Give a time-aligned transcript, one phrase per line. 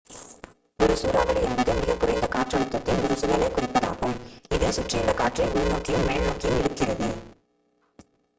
[0.79, 4.17] ஒரு சூறாவளி என்பது மிகக் குறைந்த காற்றழுத்தத்தின் ஒரு சுழலைக் குறிப்பதாகும்
[4.51, 7.09] இது சுற்றியுள்ள காற்றை உள்நோக்கியும் மேல்நோக்கியும் இழுக்கிறது